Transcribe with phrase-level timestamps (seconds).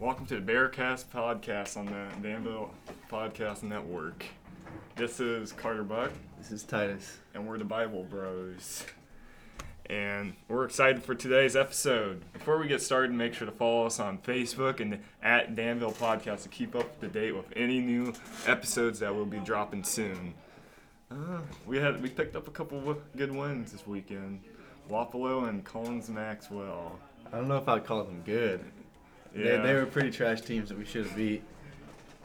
[0.00, 2.72] Welcome to the Bearcast podcast on the Danville
[3.10, 4.24] Podcast Network.
[4.96, 7.18] This is Carter Buck, This is Titus.
[7.34, 8.84] and we're the Bible Bros.
[9.86, 12.22] And we're excited for today's episode.
[12.32, 16.44] Before we get started, make sure to follow us on Facebook and at Danville Podcast
[16.44, 18.14] to keep up to date with any new
[18.46, 20.32] episodes that we'll be dropping soon.
[21.10, 24.40] Uh, we had we picked up a couple of good wins this weekend.
[24.88, 26.98] Wapello and Collins Maxwell.
[27.32, 28.64] I don't know if I'd call them good.
[29.34, 29.56] Yeah.
[29.56, 31.42] They, they were pretty trash teams that we should have beat.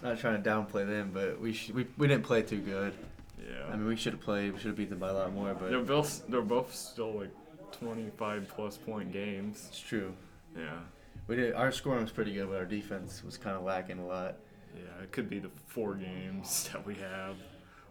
[0.03, 2.93] Not trying to downplay them, but we sh- we, we didn't play too good.
[3.39, 3.65] yeah.
[3.71, 4.53] I mean, we should have played.
[4.53, 7.13] We should have beat them by a lot more, but They're both they're both still
[7.19, 7.31] like
[7.71, 9.65] 25 plus point games.
[9.69, 10.13] it's true.
[10.57, 10.79] Yeah.
[11.27, 11.53] We did.
[11.53, 14.35] Our scoring was pretty good, but our defense was kind of lacking a lot.
[14.75, 17.35] Yeah, it could be the four games that we have.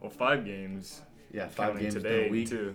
[0.01, 1.01] Well, five games.
[1.33, 2.49] Yeah, five games today week.
[2.51, 2.75] too.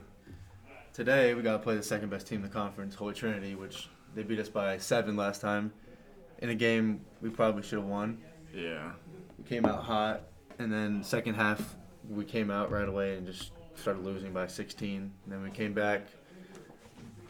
[0.94, 3.88] Today we got to play the second best team in the conference, Holy Trinity, which
[4.16, 5.71] they beat us by seven last time.
[6.39, 8.17] In a game we probably should have won.
[8.53, 8.91] Yeah.
[9.38, 10.23] We came out hot,
[10.58, 11.75] and then second half
[12.09, 14.95] we came out right away and just started losing by 16.
[14.97, 16.08] And then we came back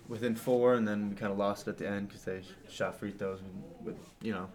[0.07, 2.97] within four, and then we kind of lost it at the end because they shot
[2.99, 3.39] free throws
[3.83, 4.47] with, you know.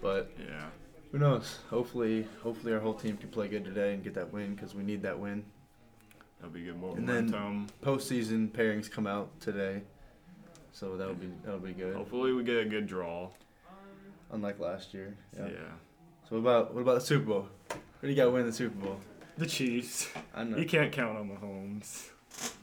[0.00, 0.66] But Yeah.
[1.12, 1.58] who knows?
[1.70, 4.82] Hopefully, hopefully our whole team can play good today and get that win because we
[4.82, 5.44] need that win.
[6.38, 7.66] That'll be good more And then-.
[7.82, 9.82] Postseason pairings come out today,
[10.72, 11.94] so that'll be that'll be good.
[11.96, 13.30] Hopefully, we get a good draw.
[14.32, 15.16] Unlike last year.
[15.36, 15.46] Yeah.
[15.46, 15.58] Yeah.
[16.28, 17.48] So what about what about the Super Bowl?
[18.00, 18.98] Who do you got winning the Super Bowl?
[19.38, 20.08] The Chiefs.
[20.34, 20.56] I know.
[20.56, 22.08] You can't count on Mahomes.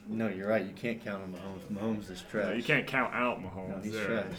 [0.08, 0.64] No, you're right.
[0.64, 1.72] You can't count on Mahomes.
[1.72, 2.46] Mahomes is trash.
[2.46, 3.82] No, you can't count out No, Mahomes.
[3.84, 4.06] he's there.
[4.06, 4.36] trash.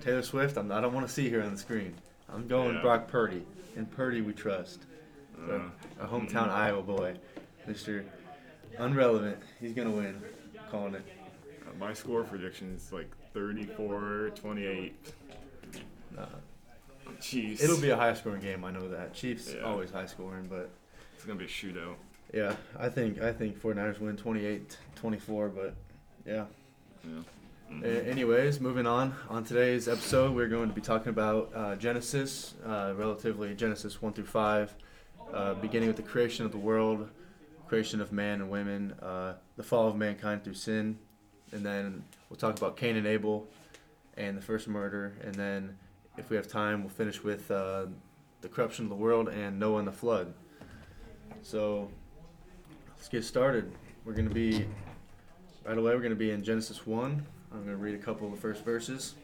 [0.00, 1.94] Taylor Swift, I'm, I don't want to see her on the screen.
[2.28, 2.82] I'm going Yeah.
[2.82, 3.44] Brock Purdy.
[3.76, 4.84] And Purdy we trust.
[5.50, 5.60] Uh,
[6.00, 7.14] A hometown Iowa boy.
[7.68, 8.04] Mr.
[8.78, 9.38] Unrelevant.
[9.60, 10.20] He's going to win.
[10.70, 11.04] Calling it.
[11.78, 14.94] my score prediction is like 34 28.
[16.14, 16.26] Nah.
[17.20, 17.62] Chiefs.
[17.62, 18.64] It'll be a high scoring game.
[18.64, 19.14] I know that.
[19.14, 19.62] Chiefs Yeah.
[19.62, 20.70] always high scoring, but
[21.14, 21.96] It's going to be a shootout.
[22.32, 25.74] yeah, I think I think 49ers win 28-24, but
[26.26, 26.46] yeah.
[27.04, 27.10] Yeah.
[27.70, 27.82] Mhm.
[27.84, 29.14] A- anyways, moving on.
[29.28, 34.12] On today's episode, we're going to be talking about uh, Genesis, uh, relatively Genesis 1
[34.12, 34.74] through 5,
[35.32, 37.08] uh, beginning with the creation of the world,
[37.66, 40.98] creation of man and women, uh, the fall of mankind through sin,
[41.52, 43.48] and then we'll talk about Cain and Abel
[44.16, 45.76] and the first murder, and then
[46.16, 47.86] if we have time, we'll finish with uh,
[48.40, 50.32] the corruption of the world and Noah and the flood.
[51.42, 51.90] So
[52.96, 53.72] let's get started.
[54.04, 54.66] We're going to be
[55.66, 57.26] Right away, we're going to be in Genesis 1.
[57.50, 59.14] I'm going to read a couple of the first verses.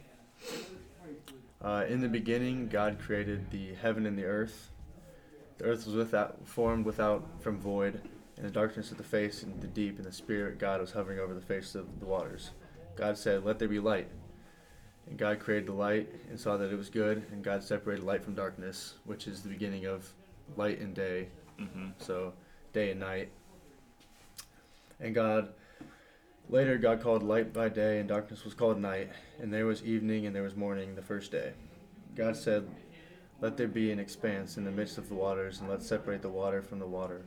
[1.60, 4.72] Uh, in the beginning, God created the heaven and the earth.
[5.58, 8.00] The earth was without, formed without from void,
[8.36, 11.20] and the darkness of the face and the deep, and the Spirit God was hovering
[11.20, 12.50] over the face of the waters.
[12.96, 14.08] God said, Let there be light.
[15.08, 18.24] And God created the light and saw that it was good, and God separated light
[18.24, 20.12] from darkness, which is the beginning of
[20.56, 21.92] light and day, Mhm.
[21.98, 22.32] so
[22.72, 23.30] day and night.
[25.00, 25.54] And God
[26.48, 29.10] Later, God called light by day, and darkness was called night.
[29.38, 31.54] And there was evening, and there was morning the first day.
[32.14, 32.68] God said,
[33.40, 36.28] Let there be an expanse in the midst of the waters, and let's separate the
[36.28, 37.22] water from the water,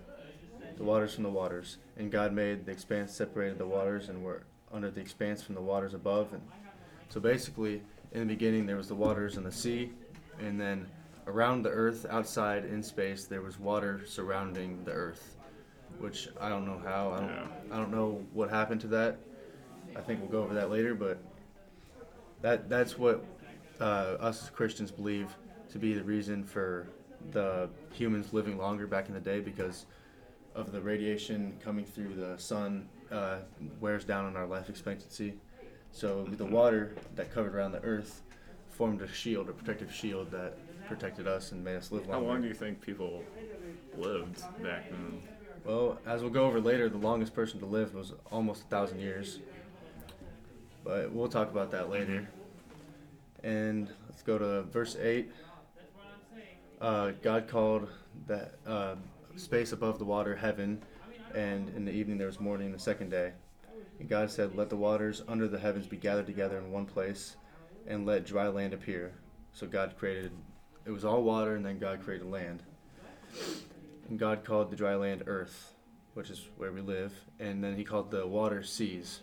[0.78, 1.78] the waters from the waters.
[1.98, 5.62] And God made the expanse, separated the waters, and were under the expanse from the
[5.62, 6.32] waters above.
[6.34, 6.44] And
[7.10, 9.92] so basically, in the beginning, there was the waters and the sea,
[10.40, 10.88] and then
[11.28, 15.36] around the earth, outside in space, there was water surrounding the earth
[16.00, 17.12] which I don't know how.
[17.12, 17.48] I don't, Yeah.
[17.72, 19.18] I don't know what happened to that.
[19.96, 21.18] I think we'll go over that later, but
[22.42, 23.24] that that's what
[23.80, 25.36] uh, us as Christians believe
[25.70, 26.88] to be the reason for
[27.32, 29.86] the humans living longer back in the day because
[30.54, 33.38] of the radiation coming through the sun uh,
[33.80, 35.34] wears down on our life expectancy.
[35.96, 38.22] So the water that covered around the earth
[38.70, 40.58] formed a shield, a protective shield that
[40.90, 42.26] protected us and made us live longer.
[42.26, 43.24] How long do you think people
[43.98, 45.22] lived back then?
[45.64, 49.00] Well, as we'll go over later, the longest person to live was almost a thousand
[49.00, 49.40] years.
[50.84, 52.28] But we'll talk about that later.
[53.42, 55.32] And let's go to verse 8.
[56.82, 57.88] Uh, God called
[58.28, 58.96] that uh,
[59.38, 60.84] space above the water heaven,
[61.34, 63.32] and in the evening there was morning the second day.
[64.00, 67.36] And God said, Let the waters under the heavens be gathered together in one place,
[67.88, 69.14] and let dry land appear.
[69.54, 70.32] So God created,
[70.86, 72.64] it was all water, and then God created land.
[74.10, 75.74] And God called the dry land earth,
[76.14, 79.22] which is where we live, and then he called the water seas.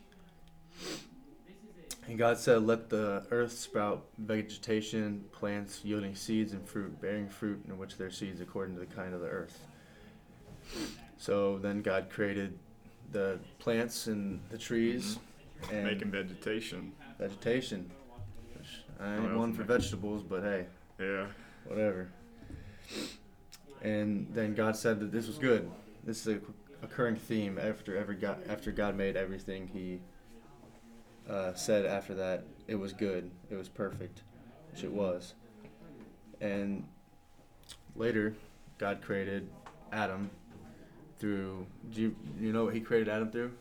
[2.09, 7.63] And God said, Let the earth sprout vegetation, plants yielding seeds and fruit, bearing fruit
[7.69, 9.67] in which their seeds according to the kind of the earth.
[11.19, 12.59] So then God created
[13.13, 15.19] the plants and the trees
[15.71, 15.85] and Mm-hmm.
[15.85, 16.93] Making vegetation.
[17.21, 17.89] vegetation.
[18.57, 18.67] Which
[18.99, 20.67] I ain't one for vegetables, but hey,
[20.99, 21.27] Yeah.
[21.67, 22.09] whatever.
[23.81, 25.71] And then God said that this was good.
[26.05, 26.41] This is a
[26.85, 29.69] occurring theme after every God, after God made everything.
[29.69, 30.01] He
[31.31, 34.23] uh, said after that it was good, it was perfect,
[34.73, 35.35] which it was.
[36.41, 36.85] And
[37.95, 38.35] later,
[38.79, 39.49] God created
[39.93, 40.29] Adam
[41.23, 41.65] through.
[41.93, 43.53] Do you you know what He created Adam through?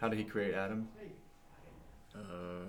[0.00, 0.88] How did He create Adam?
[2.14, 2.64] Uh,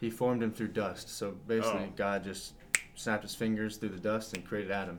[0.00, 1.10] He formed him through dust.
[1.10, 1.92] So basically, Oh.
[1.94, 2.54] God just
[2.94, 4.98] snapped his fingers through the dust and created Adam.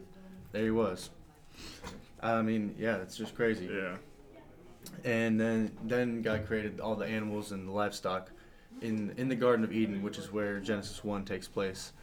[0.52, 1.10] There he was.
[2.22, 3.66] I mean, yeah, it's just crazy.
[3.66, 3.96] yeah.
[5.04, 8.30] And then then God created all the animals and the livestock
[8.82, 11.94] in in the Garden of Eden, which is where Genesis one takes place.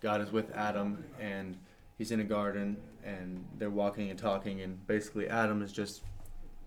[0.00, 1.56] God is with Adam and
[1.98, 6.02] he's in a garden and they're walking and talking and basically Adam is just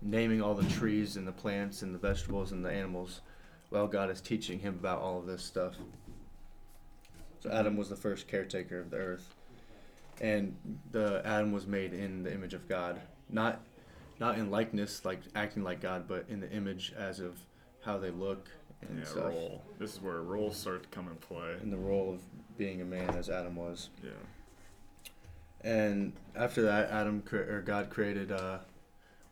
[0.00, 3.20] naming all the trees and the plants and the vegetables and the animals
[3.70, 5.74] while God is teaching him about all of this stuff.
[7.40, 9.34] So Adam was the first caretaker of the earth.
[10.20, 10.56] And
[10.92, 13.00] the Adam was made in the image of God.
[13.30, 13.60] Not
[14.20, 17.38] not in likeness, like acting like God, but in the image as of
[17.80, 18.48] how they look
[18.88, 19.24] and Yeah, stuff.
[19.24, 19.62] role.
[19.78, 21.56] This is where roles start to come in play.
[21.62, 22.20] In the role of
[22.56, 23.88] being a man, as Adam was.
[24.04, 24.10] Yeah.
[25.64, 28.64] And after that, Adam cre- or God created a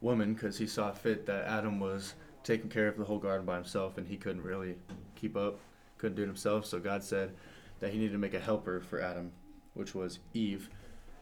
[0.01, 3.57] woman because He saw fit that Adam was taking care of the whole garden by
[3.57, 4.77] himself, and he couldn't really
[5.15, 5.59] keep up,
[5.99, 6.65] couldn't do it himself.
[6.65, 7.35] So God said
[7.81, 9.33] that He needed to make a helper for Adam,
[9.75, 10.71] which was Eve.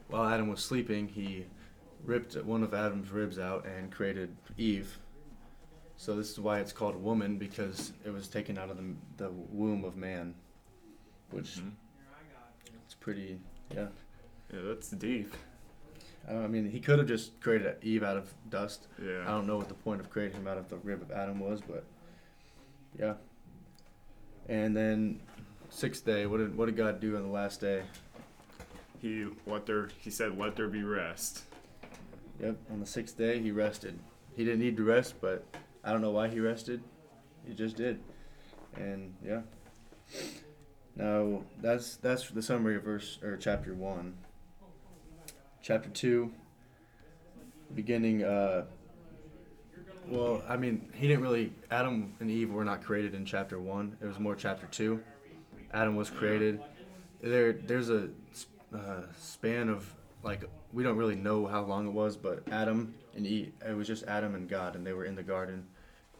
[0.08, 1.46] While Adam was sleeping, He
[2.04, 4.98] ripped one of Adam's ribs out and created Eve.
[5.96, 8.84] So this is why it's called woman because it was taken out of the,
[9.16, 10.34] the womb of man,
[11.30, 11.72] which Mhm.
[12.84, 13.40] it's pretty
[13.74, 13.88] yeah.
[14.52, 15.34] Yeah, that's deep.
[16.28, 18.86] I mean, he could have just created Eve out of dust.
[19.02, 19.22] Yeah.
[19.22, 21.40] I don't know what the point of creating him out of the rib of Adam
[21.40, 21.84] was, but
[22.98, 23.14] yeah.
[24.48, 25.20] And then
[25.70, 27.82] sixth day, what did what did God do on the last day?
[29.00, 29.88] He let there.
[30.00, 31.44] He said, "Let there be rest."
[32.40, 33.98] Yep, on the sixth day he rested.
[34.36, 35.44] He didn't need to rest, but
[35.82, 36.82] I don't know why he rested.
[37.46, 38.00] He just did.
[38.76, 39.40] And yeah.
[40.96, 44.14] Now that's that's the summary of verse or chapter one.
[45.68, 46.32] Chapter two.
[47.74, 48.64] Beginning uh
[50.06, 53.98] well, I mean, he didn't really Adam and Eve were not created in chapter 1.
[54.00, 54.98] It was more chapter 2.
[55.74, 56.62] Adam was created.
[57.20, 58.08] There there's a
[58.74, 63.26] uh, span of like we don't really know how long it was, but Adam and
[63.26, 65.66] Eve, it was just Adam and God, and they were in the garden,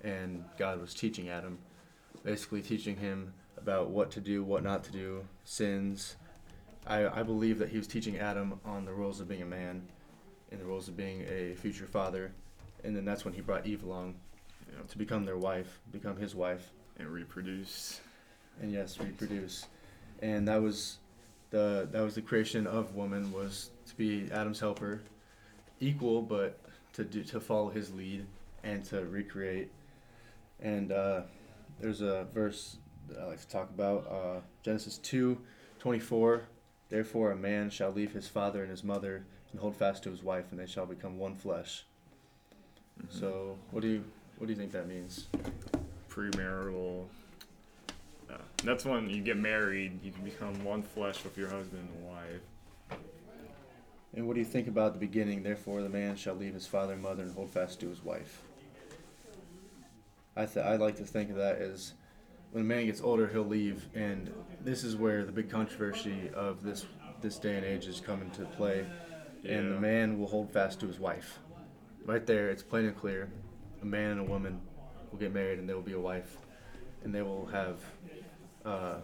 [0.04, 1.56] and God was teaching Adam,
[2.22, 6.16] basically teaching him about what to do, what not to do, sins.
[6.88, 9.82] I, I believe that he was teaching Adam on the rules of being a man,
[10.50, 12.32] and the rules of being a future father,
[12.82, 14.14] and then that's when he brought Eve along
[14.72, 14.82] Yeah.
[14.88, 18.00] to become their wife, become his wife And reproduce.
[18.60, 19.66] and yes, reproduce.
[20.22, 20.98] And that was
[21.50, 25.00] the that was the creation of woman was to be Adam's helper,
[25.80, 26.58] equal but
[26.94, 28.26] to do to follow his lead
[28.64, 29.70] and to recreate.
[30.60, 31.22] And uh,
[31.80, 35.38] there's a verse that I like to talk about uh, Genesis two,
[35.78, 36.42] twenty four.
[36.88, 40.22] Therefore, a man shall leave his father and his mother and hold fast to his
[40.22, 41.84] wife, and they shall become one flesh.
[43.00, 43.12] Mhm.
[43.12, 44.04] So, what do you
[44.38, 45.26] what do you think that means?
[46.08, 47.06] premarital.
[48.30, 50.02] Uh, that's when you get married.
[50.02, 52.98] You can become one flesh with your husband and wife.
[54.14, 55.42] And what do you think about the beginning?
[55.42, 58.42] Therefore, the man shall leave his father and mother and hold fast to his wife.
[60.34, 61.92] I th- I like to think of that as
[62.52, 66.62] when a man gets older, he'll leave, and this is where the big controversy of
[66.62, 66.86] this
[67.20, 68.86] this day and age is coming to play.
[69.44, 71.40] And the man will hold fast to his wife.
[72.04, 73.28] Right there, it's plain and clear.
[73.82, 74.60] A man and a woman
[75.10, 76.38] will get married, and they will be a wife,
[77.04, 77.80] and they will have,
[78.64, 78.96] uh,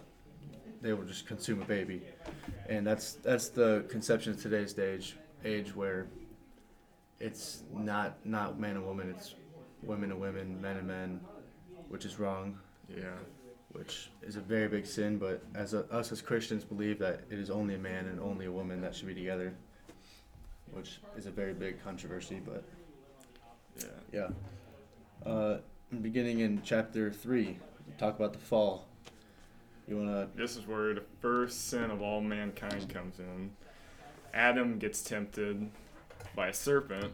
[0.81, 2.03] they will just consume a baby,
[2.69, 6.07] and that's that's the conception of today's age age where
[7.21, 9.35] it's not not man and woman, it's
[9.83, 11.21] women and women, men and men,
[11.89, 13.05] which is wrong Yeah.
[13.73, 15.19] which is a very big sin.
[15.19, 18.47] But as a, us as Christians believe that it is only a man and only
[18.47, 19.53] a woman that should be together,
[20.73, 22.41] which is a very big controversy.
[22.45, 22.65] But
[24.13, 24.29] Yeah.
[25.25, 25.59] yeah, uh,
[26.03, 27.59] beginning in chapter three,
[27.99, 28.87] talk about the fall.
[29.89, 30.29] You wanna?
[30.35, 33.51] This is where the first sin of all mankind comes in.
[34.33, 35.69] Adam gets tempted
[36.35, 37.13] by a serpent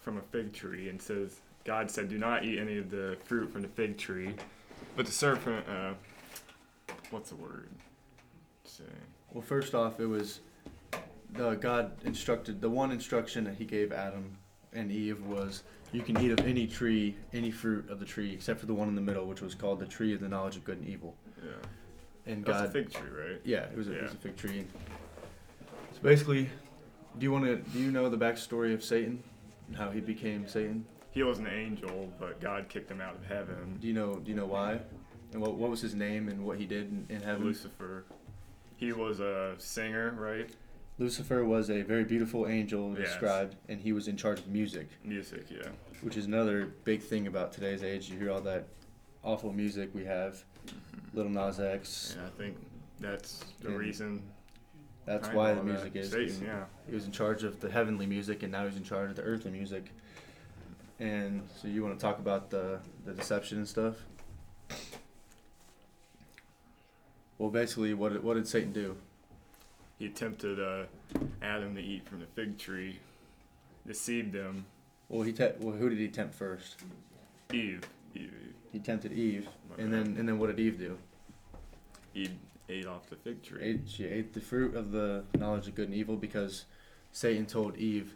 [0.00, 3.52] from a fig tree and says, God said, Do not eat any of the fruit
[3.52, 4.34] from the fig tree.
[4.96, 5.94] But the serpent, uh,
[7.10, 7.68] what's the word?
[8.64, 8.84] Say.
[9.32, 10.40] Well, first off, it was
[11.32, 14.36] the God instructed the one instruction that He gave Adam
[14.72, 18.60] and Eve was you can eat of any tree, any fruit of the tree, except
[18.60, 20.64] for the one in the middle, which was called the tree of the knowledge of
[20.64, 21.14] good and evil.
[21.42, 21.52] Yeah.
[22.26, 23.40] and That's God a fig tree, right?
[23.44, 24.64] Yeah, it was a, it was a fig tree.
[25.92, 26.50] So basically,
[27.18, 29.22] do you want to do you know the backstory of Satan,
[29.68, 30.84] and how he became Satan?
[31.14, 33.78] He was an angel, but God kicked him out of heaven.
[33.80, 34.80] Do you know do you know why,
[35.32, 37.44] and what what was his name and what he did in, in heaven?
[37.44, 38.04] Lucifer.
[38.76, 40.50] He was a singer, right?
[40.98, 43.08] Lucifer was a very beautiful angel Yes.
[43.08, 45.68] described, and he was in charge of music, Music, yeah.
[46.02, 48.10] which is another big thing about today's age.
[48.10, 48.66] You hear all that
[49.24, 51.16] awful music we have, mm-hmm.
[51.16, 52.16] Little Nas X.
[52.16, 52.56] And I think
[53.00, 54.22] that's the reason.
[55.06, 56.10] That's why the music is.
[56.10, 56.64] Satan, yeah.
[56.88, 59.22] He was in charge of the heavenly music, and now he's in charge of the
[59.22, 59.90] earthly music.
[61.00, 63.96] And so, you want to talk about the the deception and stuff?
[67.38, 68.96] Well, basically, what did, what did Satan do?
[69.98, 70.84] He tempted uh,
[71.42, 72.98] Adam to eat from the fig tree,
[73.86, 74.66] deceived him.
[75.08, 76.76] Well, he te- well, who did he tempt first?
[77.52, 77.82] Eve.
[78.14, 78.22] Eve.
[78.22, 78.54] Eve.
[78.72, 80.06] He tempted Eve, My and bad.
[80.06, 80.98] then and then what did Eve do?
[82.14, 82.30] Eve
[82.68, 83.62] ate off the fig tree.
[83.62, 86.64] Ate, she ate the fruit of the knowledge of good and evil because
[87.12, 88.14] Satan told Eve,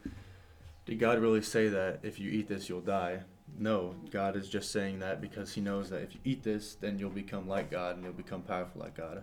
[0.89, 3.21] "Did God really say that if you eat this you'll die?"
[3.59, 6.99] No, God is just saying that because He knows that if you eat this, then
[6.99, 9.23] you'll become like God and you'll become powerful like God.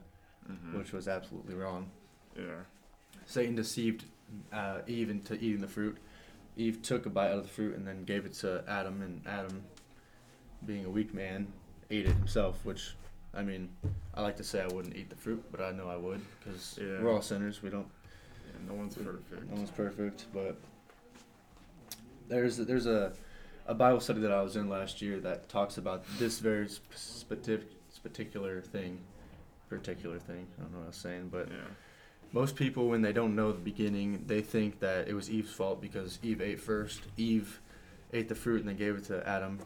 [0.50, 0.78] Mhm.
[0.78, 1.90] which was absolutely wrong.
[2.38, 2.62] Yeah.
[3.26, 4.06] Satan deceived
[4.54, 5.98] uh, Eve into eating the fruit.
[6.56, 9.22] Eve took a bite out of the fruit and then gave it to Adam, and
[9.26, 9.64] Adam,
[10.68, 11.48] being a weak man,
[11.90, 12.64] ate it himself.
[12.64, 12.96] Which,
[13.34, 13.70] I mean,
[14.14, 16.78] I like to say I wouldn't eat the fruit, but I know I would because
[16.80, 17.02] Yeah.
[17.02, 17.64] we're all sinners.
[17.64, 17.88] We don't.
[18.48, 18.68] yeah.
[18.68, 19.50] No one's perfect.
[19.50, 20.58] No one's perfect, but
[22.28, 23.14] there's there's a
[23.68, 27.70] a Bible study that I was in last year that talks about this very specific
[28.04, 29.00] particular thing,
[29.70, 30.46] particular thing.
[30.60, 31.56] I don't know what I was saying, but Yeah.
[32.32, 35.82] most people, when they don't know the beginning, they think that it was Eve's fault
[35.82, 37.02] because Eve ate first.
[37.18, 37.60] Eve
[38.14, 39.58] ate the fruit and then gave it to Adam.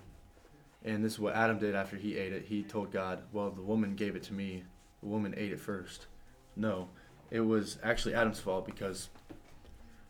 [0.86, 2.46] And this is what Adam did after he ate it.
[2.46, 4.64] He told God, Well, the woman gave it to me.
[5.02, 6.08] The woman ate it first.
[6.56, 6.88] No,
[7.32, 9.10] it was actually Adam's fault because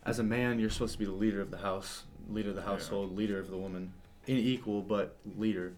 [0.03, 2.61] as a man, you're supposed to be the leader of the house, leader of the
[2.61, 2.67] Yeah.
[2.67, 3.93] household, leader of the woman.
[4.27, 5.73] Unequal, but leader.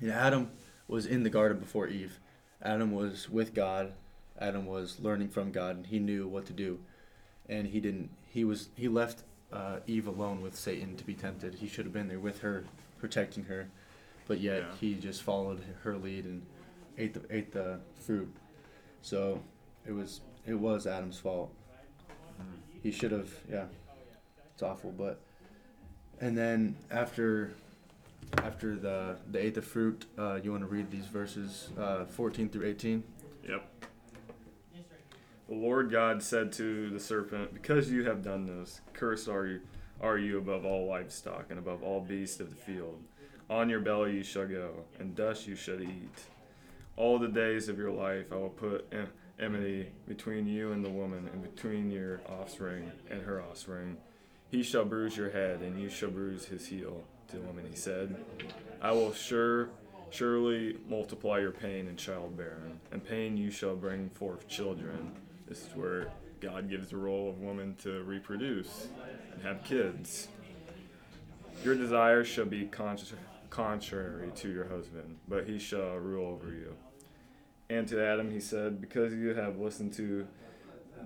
[0.00, 0.50] And Adam
[0.88, 2.20] was in the garden before Eve.
[2.62, 3.92] Adam was with God.
[4.38, 6.78] Adam was learning from God, and he knew what to do.
[7.48, 8.10] And he didn't.
[8.28, 8.68] He was.
[8.74, 9.22] He left
[9.52, 11.54] uh, Eve alone with Satan to be tempted.
[11.54, 12.64] He should have been there with her,
[12.98, 13.68] protecting her,
[14.26, 14.74] but yet Yeah.
[14.80, 16.44] he just followed her lead and
[16.98, 18.28] ate the ate the fruit.
[19.02, 19.42] So
[19.86, 21.54] it was it was Adam's fault.
[22.38, 22.80] Mhm.
[22.82, 23.32] He should have.
[23.48, 23.66] Yeah,
[24.52, 25.20] it's awful, but.
[26.20, 27.52] And then after
[28.38, 32.48] after the they ate the fruit, uh, you want to read these verses, uh, 14
[32.48, 33.04] through 18.
[33.48, 33.86] Yep.
[35.48, 39.60] The Lord God said to the serpent, Because you have done this, cursed are you,
[40.00, 43.00] are you above all livestock and above all beasts of the field.
[43.48, 46.18] On your belly you shall go, and dust you shall eat.
[46.96, 49.08] All the days of your life I will put en-
[49.38, 53.98] enmity between you and the woman, and between your offspring and her offspring.
[54.50, 57.04] He shall bruise your head, and you shall bruise his heel.
[57.28, 58.14] To the woman he said,
[58.80, 59.70] I will sure
[60.10, 65.12] surely multiply your pain in childbearing, and pain you shall bring forth children.
[65.48, 68.88] This is where God gives the role of woman to reproduce
[69.32, 70.28] and have kids.
[71.64, 73.18] Your desires shall be contra-
[73.50, 76.76] contrary to your husband, but he shall rule over you.
[77.68, 80.28] And to Adam he said, Because you have listened to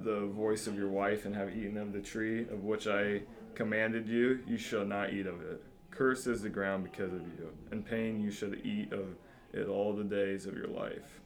[0.03, 3.23] the voice of your wife and have eaten of the tree of which I
[3.55, 5.63] commanded you, you shall not eat of it.
[5.91, 9.17] Cursed is the ground because of you, and pain you shall eat of
[9.53, 11.21] it all the days of your life.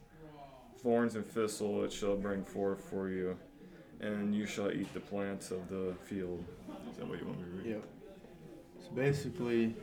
[0.81, 3.37] Thorns and thistle it shall bring forth for you,
[4.01, 6.43] and you shall eat the plants of the field.
[6.91, 7.75] Is that what you want me to read?
[7.75, 7.83] Yep.
[8.83, 9.75] So basically,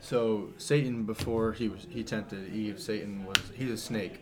[0.00, 4.20] so Satan before he was he tempted Eve, Satan was he's a snake,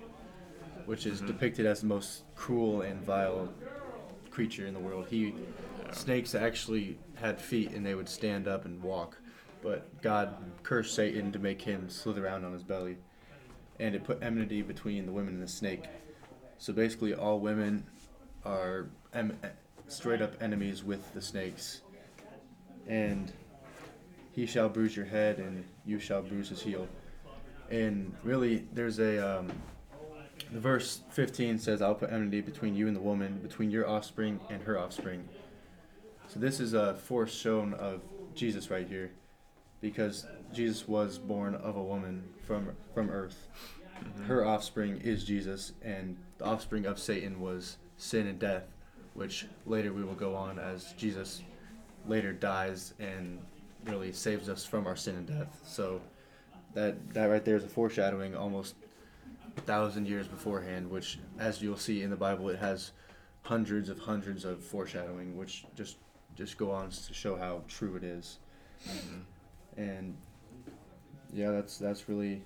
[0.90, 1.28] which is Mhm.
[1.28, 3.48] depicted as the most cruel and vile
[4.32, 5.06] creature in the world.
[5.06, 5.92] He Yeah.
[5.92, 9.16] snakes actually had feet and they would stand up and walk,
[9.62, 12.98] but God cursed Satan to make him slither around on his belly,
[13.78, 15.84] and it put enmity between the women and the snake.
[16.58, 17.86] So basically, all women
[18.44, 19.38] are em-
[19.86, 21.82] straight up enemies with the snakes,
[22.88, 23.32] and
[24.32, 26.88] he shall bruise your head and you shall bruise his heel.
[27.70, 29.52] And really, there's a um,
[30.52, 34.40] the verse 15 says, "I'll put enmity between you and the woman, between your offspring
[34.48, 35.28] and her offspring."
[36.28, 38.02] So this is a foreshown of
[38.34, 39.12] Jesus right here,
[39.80, 43.48] because Jesus was born of a woman from from earth.
[44.00, 44.26] Mhm.
[44.26, 48.72] Her offspring is Jesus, and the offspring of Satan was sin and death,
[49.14, 51.42] which later we will go on as Jesus
[52.06, 53.40] later dies and
[53.84, 55.60] really saves us from our sin and death.
[55.64, 56.00] So
[56.74, 58.74] that that right there is a foreshadowing almost
[59.56, 62.92] thousand years beforehand, which, as you'll see in the Bible, it has
[63.42, 65.96] hundreds of hundreds of foreshadowing, which just
[66.36, 68.38] just go on to show how true it is.
[69.76, 70.16] And
[71.32, 72.42] yeah, that's that's really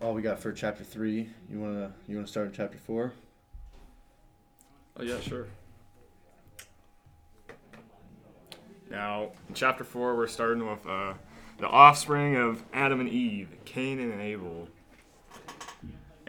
[0.00, 1.30] all we got for chapter three.
[1.50, 3.12] You wanna you wanna start in chapter four?
[4.96, 5.46] Oh yeah, sure.
[8.90, 11.14] Now, in chapter four, we're starting with uh,
[11.58, 14.68] the offspring of Adam and Eve, Cain and Abel,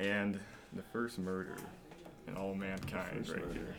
[0.01, 0.39] and
[0.73, 1.55] the first murder
[2.27, 3.53] in all mankind, right murder.
[3.53, 3.75] here.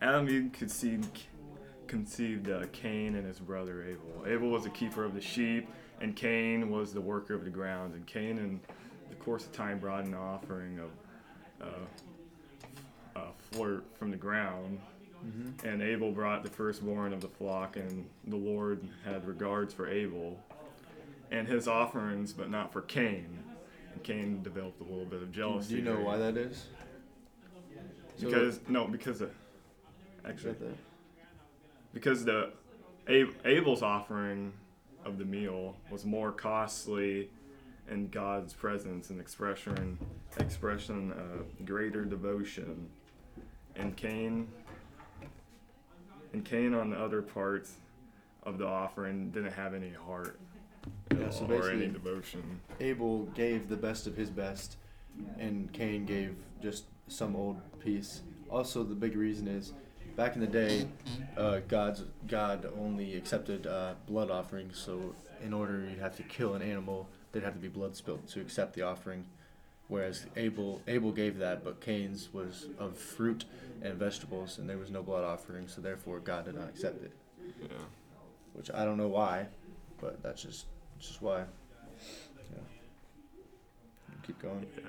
[0.00, 1.22] Adam Eve conceived,
[1.86, 4.24] conceived uh, Cain and his brother Abel.
[4.26, 5.68] Abel was the keeper of the sheep,
[6.00, 7.94] and Cain was the worker of the ground.
[7.94, 8.60] And Cain, in
[9.08, 10.90] the course of time, brought an offering of
[11.66, 14.80] uh, uh, flirt from the ground.
[15.24, 15.66] Mm-hmm.
[15.66, 20.38] And Abel brought the firstborn of the flock, and the Lord had regards for Abel
[21.30, 23.42] and his offerings, but not for Cain.
[24.02, 25.70] Cain developed a little bit of jealousy.
[25.70, 26.66] Do you know why that is?
[28.18, 29.30] So- Because no, because of
[30.26, 30.54] actually
[31.92, 32.50] because the
[33.44, 34.52] Abel's offering
[35.04, 37.28] of the meal was more costly
[37.90, 39.98] in God's presence and expression
[40.38, 42.88] expression of greater devotion.
[43.76, 44.48] And Cain
[46.32, 47.74] and Cain on the other parts
[48.44, 50.38] of the offering didn't have any heart
[51.10, 52.60] Yeah, so or any basically- devotion.
[52.80, 54.76] Abel gave the best of his best,
[55.38, 58.22] and Cain gave just some old piece.
[58.50, 59.72] Also, the big reason is,
[60.16, 60.86] back in the day,
[61.36, 64.78] uh, God's God only accepted uh, blood offerings.
[64.78, 68.26] So, in order you'd have to kill an animal, there'd have to be blood spilled
[68.28, 69.24] to accept the offering.
[69.88, 73.44] Whereas Abel Abel gave that, but Cain's was of fruit
[73.82, 75.68] and vegetables, and there was no blood offering.
[75.68, 77.12] So therefore, God did not accept it.
[77.60, 77.68] Yeah.
[78.54, 79.48] Which I don't know why,
[80.00, 80.66] but that's just
[81.06, 81.44] just why.
[82.52, 82.58] Yeah.
[84.26, 84.66] Keep going.
[84.76, 84.84] Yeah.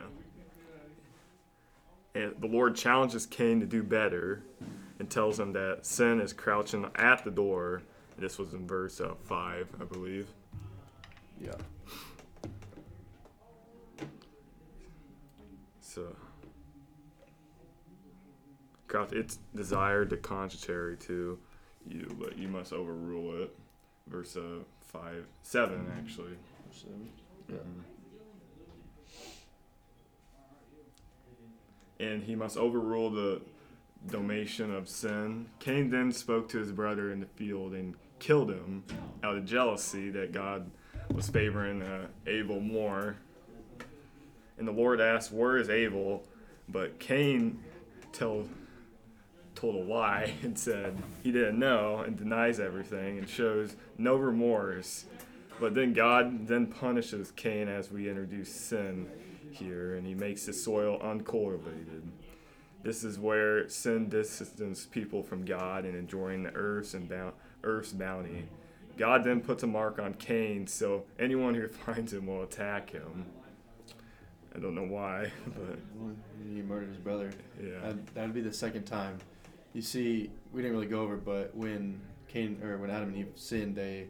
[2.15, 4.41] And the Lord challenges Cain to do better
[4.99, 7.81] and tells him that sin is crouching at the door.
[8.17, 10.29] This was in verse uh, 5, I believe.
[11.41, 11.55] Yeah.
[15.81, 16.15] So,
[19.11, 21.37] it's desired to contrary to
[21.85, 23.53] you, but you must overrule it.
[24.07, 26.37] Verse uh, 5, 7, actually.
[26.71, 26.87] So,
[27.49, 27.57] yeah.
[31.99, 33.41] and he must overrule the
[34.07, 35.47] domation of sin.
[35.59, 38.83] Cain then spoke to his brother in the field and killed him
[39.23, 40.69] out of jealousy that God
[41.13, 43.17] was favoring uh, Abel more.
[44.57, 46.23] And the Lord asked, Where is Abel?
[46.67, 47.59] But Cain
[48.11, 48.49] told,
[49.55, 55.05] told a lie and said he didn't know and denies everything and shows no remorse.
[55.59, 59.07] But then God then punishes Cain as we introduce sin
[59.51, 62.03] here, and he makes the soil uncultivated.
[62.83, 67.31] This is where sin distances people from God and enjoying the earth's and bou-
[67.63, 68.49] earth's bounty.
[68.97, 73.25] God then puts a mark on Cain, so anyone who finds him will attack him.
[74.53, 75.79] I don't know why, but
[76.53, 77.31] He murdered his brother.
[77.61, 79.19] yeah, That, that'd be the second time.
[79.75, 83.33] You see, we didn't really go over, but when Cain or when Adam and Eve
[83.35, 84.07] sinned, they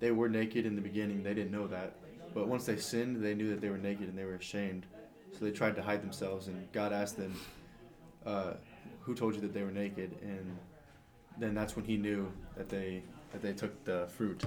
[0.00, 1.22] they were naked in the beginning.
[1.22, 1.96] They didn't know that,
[2.32, 4.86] but once they sinned, they knew that they were naked and they were ashamed.
[5.38, 7.38] So they tried to hide themselves, and God asked them,
[8.24, 8.54] uh,
[9.02, 10.56] "Who told you that they were naked?" And
[11.36, 14.42] then that's when He knew that they that they took the fruit.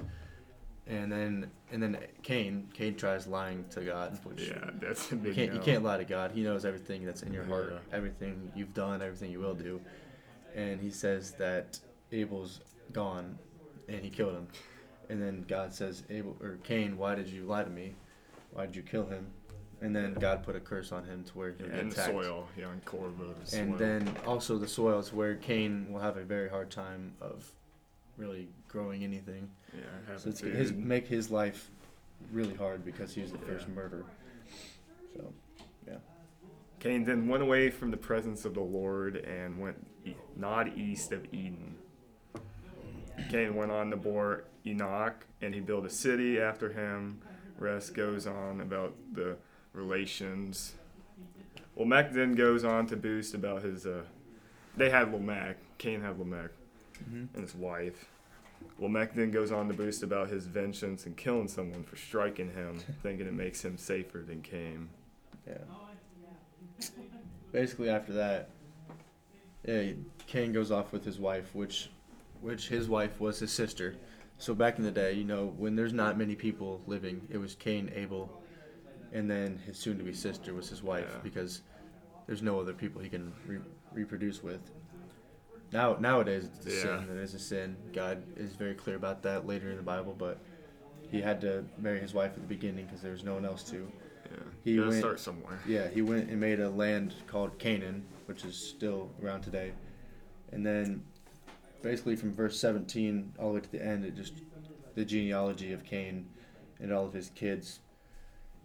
[0.88, 5.20] And then and then Cain Cain tries lying to God, which yeah, that's a you
[5.20, 6.32] big can't you can't lie to God.
[6.32, 7.96] He knows everything that's in your heart, Yeah.
[7.96, 9.80] everything you've done, everything you will do.
[10.54, 11.78] And he says that
[12.12, 12.60] Abel's
[12.92, 13.38] gone,
[13.88, 14.48] and he killed him.
[15.10, 17.94] And then God says, Abel or Cain, why did you lie to me?
[18.52, 19.26] Why did you kill him?
[19.80, 21.94] And then God put a curse on him to where he'll Yeah, get in the
[21.94, 22.12] attacked.
[22.12, 26.16] soil, yeah, in Corvo, the And then also the soil is where Cain will have
[26.16, 27.50] a very hard time of
[28.16, 29.48] really growing anything.
[29.72, 31.70] yeah, So it's his make his life
[32.32, 33.74] really hard because he was the first Yeah.
[33.74, 34.04] murderer.
[35.16, 35.32] So
[35.86, 35.98] yeah.
[36.80, 39.76] Cain then went away from the presence of the Lord and went
[40.36, 41.76] not east of Eden.
[43.30, 47.20] Cain went on to bore Enoch, and he built a city after him.
[47.58, 49.36] Rest goes on about the
[49.72, 50.74] relations.
[51.76, 53.86] Lamech then goes on to boost about his.
[53.86, 54.02] Uh,
[54.76, 55.56] they had Lamech.
[55.78, 56.50] Cain had Lamech
[57.06, 58.06] and his wife.
[58.78, 62.80] Lamech then goes on to boast about his vengeance and killing someone for striking him,
[63.02, 64.88] thinking it makes him safer than Cain.
[65.46, 65.58] Yeah.
[67.52, 68.50] Basically, after that,
[69.66, 69.92] yeah,
[70.26, 71.90] Cain goes off with his wife, which,
[72.40, 73.96] which his wife was his sister.
[74.38, 77.54] So back in the day, you know, when there's not many people living, it was
[77.54, 78.42] Cain, Abel,
[79.12, 81.18] and then his soon-to-be sister was his wife Yeah.
[81.22, 81.62] because
[82.26, 83.58] there's no other people he can re-
[83.92, 84.60] reproduce with.
[85.72, 87.00] Now nowadays it's a Yeah.
[87.06, 87.16] sin.
[87.16, 87.76] It is a sin.
[87.92, 90.38] God is very clear about that later in the Bible, but
[91.10, 93.62] he had to marry his wife at the beginning because there was no one else
[93.70, 93.90] to.
[94.30, 94.36] Yeah.
[94.62, 95.58] He went- start somewhere.
[95.66, 99.72] Yeah, he went and made a land called Canaan, which is still around today.
[100.52, 101.02] And then
[101.82, 104.34] basically from verse 17 all the way to the end, it just
[104.94, 106.28] the genealogy of Cain
[106.78, 107.80] and all of his kids,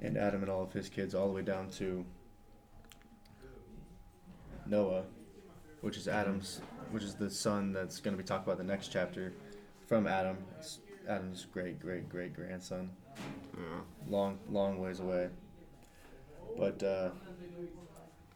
[0.01, 2.05] and Adam and all of his kids, all the way down to
[4.65, 5.03] Noah,
[5.81, 6.59] which is Adam's,
[6.91, 9.33] which is the son that's going to be talked about in the next chapter
[9.87, 10.37] from Adam.
[10.59, 12.89] It's Adam's great, great, great grandson
[13.57, 13.79] Yeah.
[14.09, 15.29] long long ways away.
[16.57, 17.09] But uh,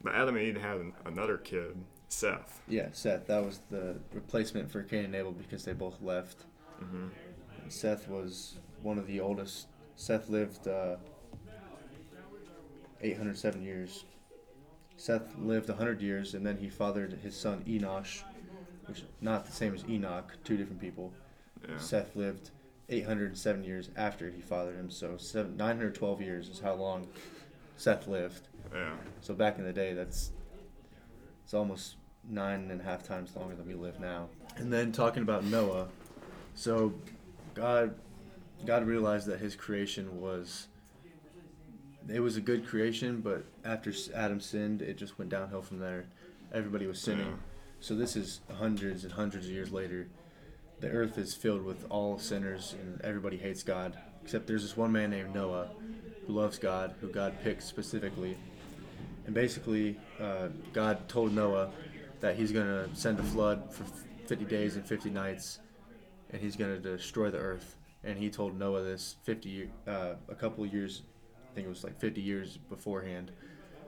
[0.01, 2.61] But Adam and Eve had an, another kid, Seth.
[2.67, 6.45] yeah, Seth that was the replacement for Cain and Abel because they both left.
[6.81, 7.07] Mm-hmm.
[7.69, 9.67] Seth was one of the oldest.
[9.95, 10.97] Seth lived uh,
[13.01, 14.05] 807 years.
[14.95, 18.23] Seth lived 100 years, and then he fathered his son Enosh,
[18.85, 21.13] which is not the same as Enoch, two different people.
[21.67, 21.77] Yeah.
[21.77, 22.51] Seth lived
[22.89, 27.07] 807 years after he fathered him, so seven, 912 years is how long
[27.75, 28.47] Seth lived.
[28.73, 28.93] Yeah.
[29.21, 30.31] So back in the day, that's
[31.43, 31.95] it's almost
[32.27, 34.27] nine and a half times longer than we live now.
[34.57, 35.87] And then talking about Noah,
[36.55, 36.93] so
[37.53, 37.95] God,
[38.65, 40.67] God realized that His creation was
[42.09, 46.05] it was a good creation, but after Adam sinned, it just went downhill from there.
[46.53, 47.27] Everybody was sinning.
[47.27, 47.33] Yeah.
[47.79, 50.07] So this is hundreds and hundreds of years later.
[50.79, 53.97] The earth is filled with all sinners, and everybody hates God.
[54.23, 55.69] Except there's this one man named Noah
[56.25, 58.37] who loves God, who God picked specifically.
[59.27, 61.69] And basically, uh, God told Noah
[62.21, 63.83] that he's going to send a flood for
[64.25, 65.59] 50 days and 50 nights,
[66.31, 67.75] and he's going to destroy the earth.
[68.03, 71.03] And he told Noah this 50, uh, a couple of years,
[71.51, 73.31] I think it was like 50 years beforehand,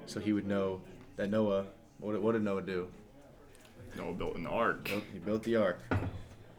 [0.06, 0.82] so he would know
[1.15, 1.65] that Noah.
[1.99, 2.88] What, did- what did Noah do?
[3.97, 4.84] Noah built an ark.
[4.86, 5.80] Built- He built the ark.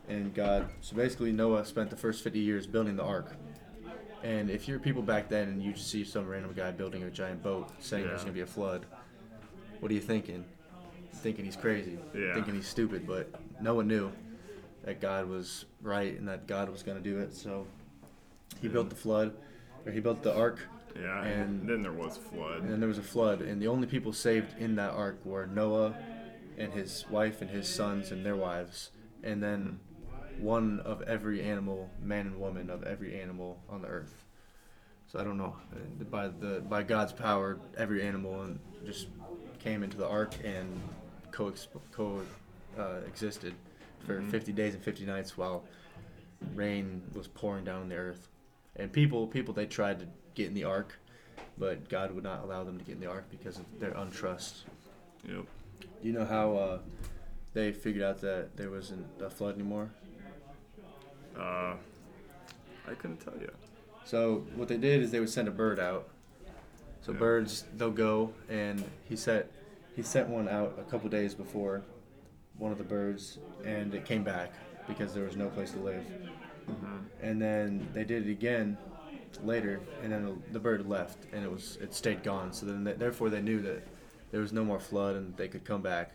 [0.09, 3.37] And God, so basically Noah spent the first 50 years building the ark.
[4.23, 7.11] And if you're people back then and you just see some random guy building a
[7.11, 8.85] giant boat saying there's going to be a flood,
[9.81, 10.45] what are you thinking?
[11.15, 11.99] Thinking he's crazy.
[12.15, 12.35] Yeah.
[12.35, 13.07] Thinking he's stupid.
[13.07, 13.31] But
[13.61, 14.13] no one knew
[14.85, 17.35] that God was right and that God was going to do it.
[17.35, 17.67] So
[18.61, 19.35] he built the flood,
[19.87, 20.59] or he built the ark.
[20.99, 21.23] Yeah.
[21.25, 22.61] And- And then there was flood.
[22.63, 25.47] And then there was a flood, and the only people saved in that ark were
[25.47, 25.95] Noah
[26.59, 28.91] and his wife and his sons and their wives,
[29.23, 29.79] and then
[30.41, 34.25] one of every animal, man and woman of every animal on the earth.
[35.09, 35.57] So I don't know.
[36.11, 39.09] By the by God's power, every animal and just
[39.59, 40.81] came into the ark and
[41.33, 41.53] co
[41.93, 42.23] co
[42.79, 43.55] uh, existed
[44.07, 44.31] for Mhm.
[44.31, 45.65] 50 days and 50 nights while
[46.55, 48.29] rain was pouring down on the earth.
[48.77, 50.99] And people people they tried to get in the ark,
[51.59, 54.63] but God would not allow them to get in the ark because of their untrust.
[55.29, 55.45] Yep.
[55.81, 56.79] Do you know how uh,
[57.53, 59.91] they figured out that there wasn't a flood anymore?
[61.39, 61.75] Uh,
[62.89, 63.51] I couldn't tell you.
[64.05, 66.09] So what they did is they would send a bird out.
[67.03, 67.19] So Yeah.
[67.19, 69.51] birds they'll go and he set
[69.97, 71.83] he sent one out a couple days before
[72.59, 74.53] one of the birds and it came back
[74.87, 76.05] because there was no place to live.
[76.69, 76.97] Mm-hmm.
[77.23, 78.77] And then they did it again
[79.45, 82.53] later and then the, the bird left and it was it stayed gone.
[82.53, 83.87] So then they, therefore they knew that
[84.31, 86.13] there was no more flood and they could come back.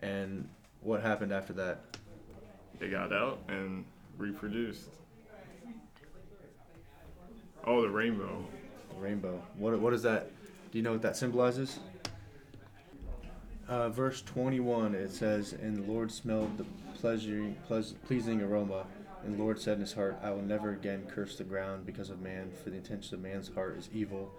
[0.00, 0.48] And
[0.80, 1.80] what happened after that?
[2.78, 3.84] They got out and
[4.18, 4.90] reproduced.
[7.64, 8.44] Oh, the rainbow.
[8.90, 9.42] The rainbow.
[9.56, 10.30] What what is that?
[10.70, 11.78] Do you know what that symbolizes?
[13.68, 18.86] Uh, verse 21 it says, "And the Lord smelled the pleasure, pleas- pleasing aroma,
[19.24, 22.08] and the Lord said in his heart, I will never again curse the ground because
[22.10, 24.32] of man, for the intention of man's heart is evil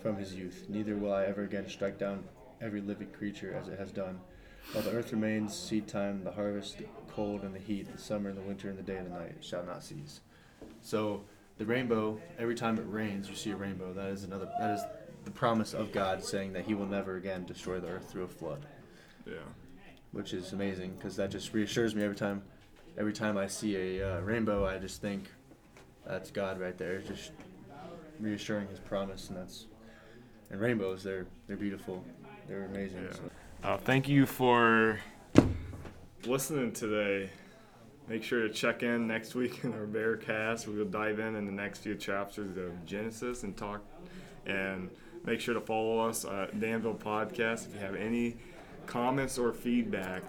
[0.00, 0.66] from his youth.
[0.68, 2.24] Neither will I ever again strike down
[2.60, 4.20] every living creature as it has done.
[4.72, 8.30] While the earth remains, seed time, the harvest, the cold and the heat, the summer
[8.30, 10.20] and the winter, and the day and the night shall not cease."
[10.80, 11.24] So
[11.58, 13.92] the rainbow, every time it rains, you see a rainbow.
[13.92, 14.48] That is another.
[14.58, 14.82] That is
[15.24, 18.28] the promise of God saying that He will never again destroy the earth through a
[18.28, 18.66] flood,
[19.26, 19.34] Yeah.
[20.12, 22.42] which is amazing because that just reassures me every time.
[22.98, 25.30] Every time I see a uh, rainbow, I just think
[26.06, 27.32] that's God right there, just
[28.20, 29.66] reassuring His promise, and that's.
[30.50, 32.04] And rainbows, they're they're beautiful,
[32.48, 33.04] they're amazing.
[33.04, 33.12] Yeah.
[33.14, 33.30] So.
[33.62, 34.98] Uh, thank you for
[36.26, 37.30] listening today.
[38.08, 40.66] Make sure to check in next week in our Bear Cast.
[40.66, 43.80] We'll dive in in the next few chapters of Genesis and talk.
[44.46, 44.90] And
[45.24, 48.36] make sure to follow us at Danville Podcast if you have any
[48.86, 50.24] comments or feedback.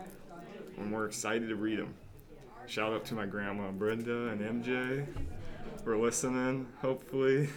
[0.78, 1.96] And we're excited to read them.
[2.68, 5.08] Shout out to my grandma Brenda and MJ
[5.84, 7.50] for listening, hopefully.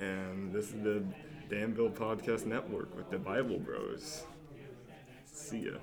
[0.00, 1.04] And this is the
[1.50, 4.24] Danville Podcast Network with the Bible Bros.
[5.38, 5.78] See ya.